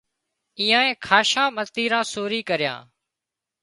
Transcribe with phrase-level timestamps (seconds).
[0.59, 2.79] اينئائي کاشان متيران سوري ڪريان